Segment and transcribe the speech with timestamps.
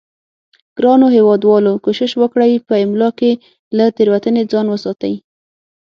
[0.77, 3.31] ګرانو هیوادوالو کوشش وکړئ په املا کې
[3.77, 5.15] له تیروتنې ځان وساتئ